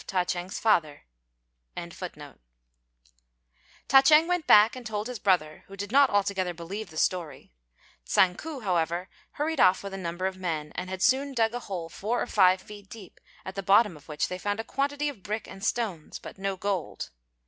[0.07, 0.49] Ta ch'êng
[4.27, 7.53] went back and told his brother, who did not altogether believe the story;
[8.03, 11.59] Tsang ku, however, hurried off with a number of men, and had soon dug a
[11.59, 15.07] hole four or five feet deep, at the bottom of which they found a quantity
[15.07, 17.11] of bricks and stones, but no gold.